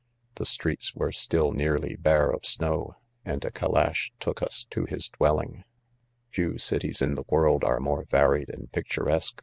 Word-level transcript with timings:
'The 0.33 0.45
"streets 0.47 0.95
were 0.95 1.11
still 1.11 1.51
nearly 1.51 1.95
bare 1.95 2.31
of'srioV, 2.31 2.95
arid' 3.23 3.41
BL'edieche 3.41 4.09
took' 4.19 4.39
iis'to 4.41 4.89
his 4.89 5.09
dwelling. 5.09 5.63
Few 6.31 6.57
cities 6.57 7.03
in 7.03 7.13
the' 7.13 7.25
world 7.29 7.63
are 7.63 7.79
more 7.79 8.05
varied 8.05 8.49
and 8.49 8.71
pictur 8.71 9.07
esque? 9.11 9.39